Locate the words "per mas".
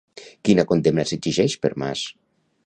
1.67-2.05